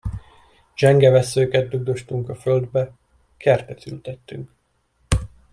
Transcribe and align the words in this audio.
Zsenge 0.75 1.11
vesszőket 1.11 1.69
dugdostunk 1.69 2.29
a 2.29 2.35
földbe: 2.35 2.91
kertet 3.37 3.85
ültettünk. 3.85 4.49